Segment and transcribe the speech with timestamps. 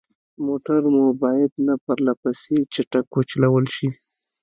[0.45, 3.87] موټر مو باید نه پرلهپسې چټک وچلول شي.